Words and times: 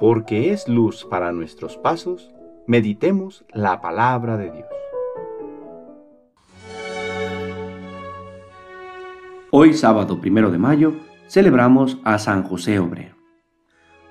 porque 0.00 0.50
es 0.50 0.66
luz 0.66 1.04
para 1.04 1.30
nuestros 1.30 1.76
pasos, 1.76 2.30
meditemos 2.66 3.44
la 3.52 3.82
palabra 3.82 4.38
de 4.38 4.50
Dios. 4.50 4.66
Hoy 9.50 9.74
sábado 9.74 10.18
primero 10.18 10.50
de 10.50 10.56
mayo 10.56 10.94
celebramos 11.28 11.98
a 12.02 12.18
San 12.18 12.44
José 12.44 12.78
Obrero. 12.78 13.14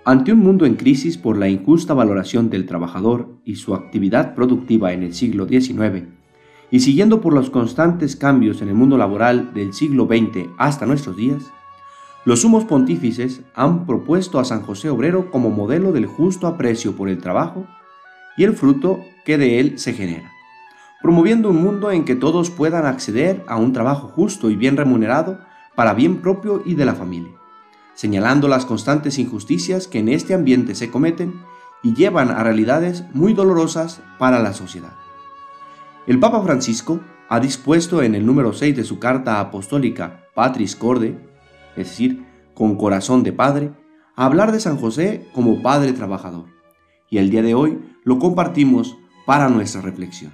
Ante 0.05 0.31
un 0.31 0.39
mundo 0.39 0.67
en 0.67 0.75
crisis 0.75 1.17
por 1.17 1.37
la 1.37 1.49
injusta 1.49 1.95
valoración 1.95 2.51
del 2.51 2.67
trabajador 2.67 3.39
y 3.43 3.55
su 3.55 3.73
actividad 3.73 4.35
productiva 4.35 4.93
en 4.93 5.01
el 5.01 5.15
siglo 5.15 5.47
XIX, 5.47 6.03
y 6.69 6.81
siguiendo 6.81 7.19
por 7.19 7.33
los 7.33 7.49
constantes 7.49 8.15
cambios 8.15 8.61
en 8.61 8.69
el 8.69 8.75
mundo 8.75 8.95
laboral 8.95 9.55
del 9.55 9.73
siglo 9.73 10.05
XX 10.05 10.49
hasta 10.59 10.85
nuestros 10.85 11.17
días, 11.17 11.51
los 12.25 12.41
sumos 12.41 12.65
pontífices 12.65 13.41
han 13.55 13.85
propuesto 13.85 14.39
a 14.39 14.45
San 14.45 14.61
José 14.61 14.89
Obrero 14.89 15.31
como 15.31 15.49
modelo 15.49 15.93
del 15.93 16.05
justo 16.05 16.47
aprecio 16.47 16.95
por 16.95 17.07
el 17.07 17.19
trabajo 17.19 17.65
y 18.35 18.43
el 18.43 18.53
fruto 18.53 18.99
que 19.25 19.37
de 19.37 19.59
él 19.59 19.79
se 19.79 19.93
genera, 19.93 20.31
promoviendo 21.01 21.49
un 21.49 21.61
mundo 21.61 21.91
en 21.91 22.03
que 22.03 22.15
todos 22.15 22.49
puedan 22.49 22.85
acceder 22.85 23.43
a 23.47 23.55
un 23.55 23.71
trabajo 23.71 24.09
justo 24.09 24.49
y 24.49 24.57
bien 24.57 24.75
remunerado 24.75 25.39
para 25.75 25.93
bien 25.93 26.17
propio 26.17 26.61
y 26.65 26.75
de 26.75 26.85
la 26.85 26.93
familia, 26.93 27.31
señalando 27.93 28.49
las 28.49 28.65
constantes 28.65 29.17
injusticias 29.17 29.87
que 29.87 29.99
en 29.99 30.09
este 30.09 30.33
ambiente 30.33 30.75
se 30.75 30.91
cometen 30.91 31.41
y 31.83 31.93
llevan 31.93 32.31
a 32.31 32.43
realidades 32.43 33.05
muy 33.13 33.33
dolorosas 33.33 34.01
para 34.17 34.39
la 34.39 34.53
sociedad. 34.53 34.93
El 36.05 36.19
Papa 36.19 36.41
Francisco 36.41 36.99
ha 37.29 37.39
dispuesto 37.39 38.03
en 38.03 38.15
el 38.15 38.25
número 38.25 38.51
6 38.51 38.75
de 38.75 38.83
su 38.83 38.99
carta 38.99 39.39
apostólica 39.39 40.25
Patris 40.33 40.75
Corde 40.75 41.28
es 41.75 41.89
decir, 41.89 42.25
con 42.53 42.75
corazón 42.75 43.23
de 43.23 43.33
padre, 43.33 43.71
hablar 44.15 44.51
de 44.51 44.59
San 44.59 44.77
José 44.77 45.27
como 45.33 45.61
padre 45.61 45.93
trabajador. 45.93 46.45
Y 47.09 47.17
el 47.17 47.29
día 47.29 47.41
de 47.41 47.55
hoy 47.55 47.79
lo 48.03 48.19
compartimos 48.19 48.97
para 49.25 49.49
nuestra 49.49 49.81
reflexión. 49.81 50.33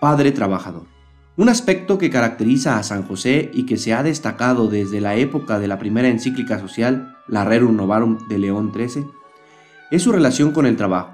Padre 0.00 0.32
trabajador. 0.32 0.86
Un 1.36 1.48
aspecto 1.48 1.98
que 1.98 2.10
caracteriza 2.10 2.78
a 2.78 2.82
San 2.82 3.04
José 3.04 3.50
y 3.54 3.64
que 3.64 3.76
se 3.76 3.94
ha 3.94 4.02
destacado 4.02 4.66
desde 4.66 5.00
la 5.00 5.14
época 5.14 5.60
de 5.60 5.68
la 5.68 5.78
primera 5.78 6.08
encíclica 6.08 6.58
social, 6.58 7.16
la 7.28 7.44
Rerum 7.44 7.76
Novarum 7.76 8.26
de 8.28 8.38
León 8.38 8.72
XIII, 8.74 9.06
es 9.90 10.02
su 10.02 10.10
relación 10.10 10.50
con 10.50 10.66
el 10.66 10.76
trabajo. 10.76 11.12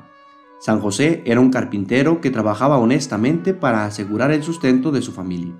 San 0.60 0.80
José 0.80 1.22
era 1.26 1.40
un 1.40 1.50
carpintero 1.50 2.22
que 2.22 2.30
trabajaba 2.30 2.78
honestamente 2.78 3.52
para 3.52 3.84
asegurar 3.84 4.30
el 4.30 4.42
sustento 4.42 4.92
de 4.92 5.02
su 5.02 5.12
familia. 5.12 5.52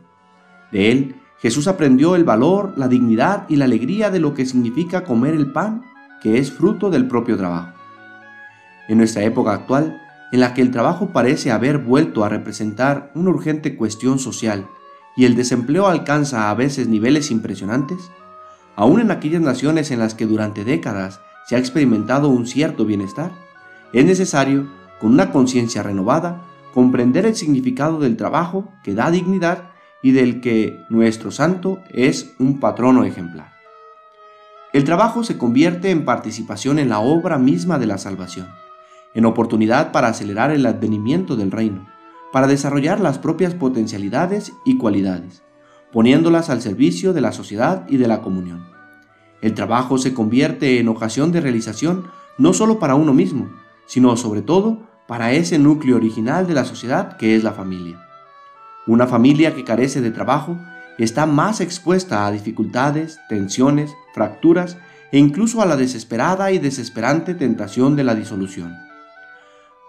De 0.73 0.91
él 0.91 1.17
Jesús 1.45 1.69
aprendió 1.69 2.17
el 2.17 2.25
valor, 2.25 2.73
la 2.75 2.89
dignidad 2.89 3.45
y 3.51 3.57
la 3.57 3.67
alegría 3.67 4.11
de 4.11 4.19
lo 4.19 4.33
que 4.33 4.47
significa 4.47 5.05
comer 5.05 5.35
el 5.35 5.53
pan, 5.53 5.83
que 6.23 6.39
es 6.39 6.51
fruto 6.51 6.89
del 6.89 7.07
propio 7.07 7.37
trabajo. 7.37 7.79
En 8.89 8.97
nuestra 8.97 9.25
época 9.25 9.53
actual, 9.53 10.01
en 10.33 10.41
la 10.41 10.55
que 10.55 10.63
el 10.63 10.71
trabajo 10.71 11.11
parece 11.13 11.53
haber 11.53 11.77
vuelto 11.77 12.25
a 12.25 12.31
representar 12.31 13.13
una 13.15 13.29
urgente 13.29 13.77
cuestión 13.77 14.19
social 14.19 14.67
y 15.19 15.27
el 15.27 15.37
desempleo 15.37 15.87
alcanza 15.87 16.49
a 16.49 16.55
veces 16.55 16.89
niveles 16.89 17.31
impresionantes, 17.31 18.11
aún 18.75 19.01
en 19.01 19.11
aquellas 19.11 19.43
naciones 19.43 19.91
en 19.91 19.99
las 19.99 20.15
que 20.15 20.25
durante 20.25 20.65
décadas 20.65 21.21
se 21.47 21.57
ha 21.57 21.59
experimentado 21.59 22.31
un 22.31 22.47
cierto 22.47 22.87
bienestar, 22.87 23.33
es 23.93 24.07
necesario, 24.07 24.67
con 24.99 25.13
una 25.13 25.31
conciencia 25.31 25.83
renovada, 25.83 26.41
comprender 26.73 27.27
el 27.27 27.37
significado 27.37 28.01
del 28.01 28.17
trabajo 28.17 28.73
que 28.83 28.95
da 28.95 29.11
dignidad 29.11 29.74
y 30.05 30.13
del 30.13 30.43
que 30.43 30.85
nuestro 30.91 31.31
santo 31.31 31.81
es 31.89 32.35
un 32.39 32.61
patrono 32.61 33.05
ejemplar. 33.05 33.55
El 34.75 34.85
trabajo 34.85 35.25
se 35.25 35.39
convierte 35.39 35.91
en 35.91 36.05
participación 36.05 36.79
en 36.79 36.91
la 36.91 36.99
obra 36.99 37.39
misma 37.39 37.79
de 37.79 37.87
la 37.87 37.97
salvación, 37.97 38.49
en 39.15 39.25
oportunidad 39.25 39.93
para 39.93 40.09
acelerar 40.09 40.51
el 40.51 40.67
advenimiento 40.67 41.37
del 41.37 41.51
reino, 41.51 41.89
para 42.33 42.47
desarrollar 42.47 43.01
las 43.01 43.19
propias 43.19 43.55
potencialidades 43.55 44.53
y 44.67 44.77
cualidades, 44.77 45.43
poniéndolas 45.91 46.51
al 46.51 46.61
servicio 46.61 47.15
de 47.15 47.23
la 47.23 47.33
sociedad 47.33 47.87
y 47.89 47.97
de 47.97 48.07
la 48.07 48.21
comunión. 48.21 48.67
El 49.41 49.55
trabajo 49.55 49.97
se 49.97 50.13
convierte 50.13 50.81
en 50.81 50.89
ocasión 50.89 51.33
de 51.33 51.41
realización 51.41 52.09
no 52.37 52.53
solo 52.53 52.79
para 52.79 52.95
uno 52.95 53.15
mismo, 53.15 53.51
sino 53.87 54.15
sobre 54.19 54.43
todo 54.43 54.83
para 55.09 55.33
ese 55.33 55.59
núcleo 55.59 55.97
original 55.97 56.47
de 56.47 56.53
la 56.53 56.67
sociedad 56.67 57.17
que 57.17 57.37
es 57.37 57.43
la 57.43 57.53
familia. 57.53 58.04
Una 58.87 59.07
familia 59.07 59.55
que 59.55 59.65
carece 59.65 60.03
de 60.03 60.11
trabajo 60.11 60.59
está 60.99 61.25
más 61.25 61.61
expuesta 61.61 62.27
a 62.27 62.31
dificultades, 62.31 63.19
tensiones, 63.29 63.95
fracturas 64.13 64.77
e 65.11 65.19
incluso 65.19 65.63
a 65.63 65.67
la 65.67 65.77
desesperada 65.77 66.53
y 66.53 66.59
desesperante 66.59 67.35
tentación 67.35 67.97
de 67.97 68.05
la 68.05 68.15
disolución. 68.15 68.77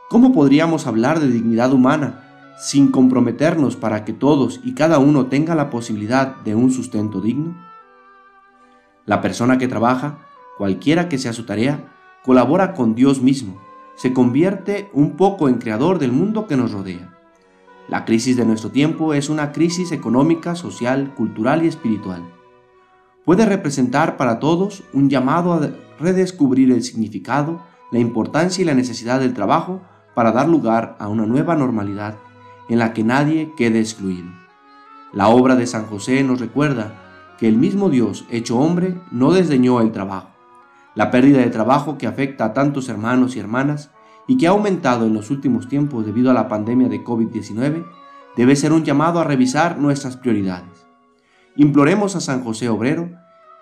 ¿Cómo 0.10 0.32
podríamos 0.32 0.88
hablar 0.88 1.20
de 1.20 1.28
dignidad 1.28 1.74
humana 1.74 2.54
sin 2.58 2.90
comprometernos 2.90 3.76
para 3.76 4.06
que 4.06 4.14
todos 4.14 4.62
y 4.64 4.76
cada 4.76 5.00
uno 5.00 5.26
tenga 5.26 5.56
la 5.56 5.70
posibilidad 5.70 6.38
de 6.38 6.56
un 6.56 6.72
sustento 6.72 7.20
digno? 7.20 7.54
La 9.06 9.20
persona 9.22 9.58
que 9.58 9.68
trabaja, 9.68 10.20
cualquiera 10.58 11.10
que 11.10 11.18
sea 11.18 11.34
su 11.34 11.46
tarea, 11.46 11.92
colabora 12.24 12.74
con 12.74 12.96
Dios 12.96 13.22
mismo, 13.22 13.60
se 13.96 14.14
convierte 14.14 14.90
un 14.94 15.18
poco 15.18 15.50
en 15.50 15.56
creador 15.56 16.00
del 16.00 16.14
mundo 16.14 16.48
que 16.48 16.56
nos 16.56 16.72
rodea. 16.72 17.15
La 17.88 18.04
crisis 18.04 18.36
de 18.36 18.46
nuestro 18.46 18.72
tiempo 18.72 19.14
es 19.14 19.30
una 19.30 19.52
crisis 19.52 19.92
económica, 19.92 20.56
social, 20.56 21.14
cultural 21.14 21.64
y 21.64 21.68
espiritual. 21.68 22.24
Puede 23.26 23.46
representar 23.46 24.18
para 24.18 24.40
todos 24.40 24.84
un 24.92 25.10
llamado 25.10 25.54
a 25.54 25.70
redescubrir 26.00 26.72
el 26.72 26.84
significado, 26.84 27.62
la 27.92 28.00
importancia 28.00 28.62
y 28.64 28.66
la 28.66 28.74
necesidad 28.74 29.20
del 29.20 29.36
trabajo 29.36 29.82
para 30.16 30.32
dar 30.32 30.50
lugar 30.50 30.96
a 31.00 31.08
una 31.10 31.28
nueva 31.28 31.56
normalidad 31.56 32.18
en 32.70 32.80
la 32.80 32.94
que 32.94 33.04
nadie 33.04 33.52
quede 33.56 33.80
excluido. 33.80 34.30
La 35.14 35.28
obra 35.28 35.56
de 35.56 35.68
San 35.68 35.86
José 35.86 36.24
nos 36.24 36.40
recuerda 36.40 37.36
que 37.38 37.48
el 37.48 37.58
mismo 37.58 37.90
Dios 37.90 38.26
hecho 38.32 38.58
hombre 38.58 39.00
no 39.12 39.32
desdeñó 39.32 39.82
el 39.82 39.92
trabajo. 39.92 40.30
La 40.96 41.12
pérdida 41.12 41.40
de 41.40 41.50
trabajo 41.50 41.98
que 41.98 42.08
afecta 42.08 42.46
a 42.46 42.54
tantos 42.54 42.90
hermanos 42.90 43.36
y 43.36 43.40
hermanas 43.40 43.92
y 44.28 44.38
que 44.38 44.48
ha 44.48 44.52
aumentado 44.52 45.06
en 45.06 45.14
los 45.14 45.30
últimos 45.32 45.68
tiempos 45.68 46.06
debido 46.06 46.32
a 46.32 46.34
la 46.34 46.48
pandemia 46.48 46.90
de 46.90 47.04
COVID-19, 47.04 47.86
debe 48.36 48.56
ser 48.56 48.74
un 48.74 48.84
llamado 48.84 49.20
a 49.20 49.24
revisar 49.24 49.78
nuestras 49.78 50.18
prioridades. 50.18 50.86
Imploremos 51.56 52.16
a 52.16 52.22
San 52.22 52.44
José 52.44 52.70
Obrero 52.70 53.10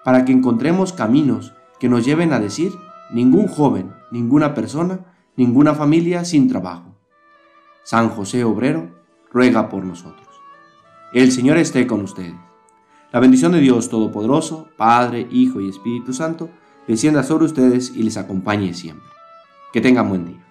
para 0.03 0.25
que 0.25 0.31
encontremos 0.31 0.93
caminos 0.93 1.53
que 1.79 1.89
nos 1.89 2.05
lleven 2.05 2.33
a 2.33 2.39
decir 2.39 2.71
ningún 3.11 3.47
joven, 3.47 3.93
ninguna 4.11 4.53
persona, 4.53 4.99
ninguna 5.35 5.73
familia 5.73 6.25
sin 6.25 6.47
trabajo. 6.47 6.95
San 7.83 8.09
José 8.09 8.43
Obrero 8.43 8.89
ruega 9.31 9.69
por 9.69 9.83
nosotros. 9.85 10.27
El 11.13 11.31
Señor 11.31 11.57
esté 11.57 11.85
con 11.85 12.01
ustedes. 12.01 12.35
La 13.11 13.19
bendición 13.19 13.51
de 13.51 13.59
Dios 13.59 13.89
Todopoderoso, 13.89 14.69
Padre, 14.75 15.27
Hijo 15.29 15.61
y 15.61 15.69
Espíritu 15.69 16.13
Santo, 16.13 16.49
descienda 16.87 17.21
sobre 17.21 17.45
ustedes 17.45 17.95
y 17.95 18.01
les 18.01 18.17
acompañe 18.17 18.73
siempre. 18.73 19.07
Que 19.71 19.81
tengan 19.81 20.09
buen 20.09 20.25
día. 20.25 20.42